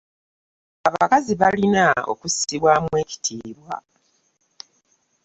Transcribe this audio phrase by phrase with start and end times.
[0.87, 3.75] Abakazi balina okussibwamu ekitiibwa.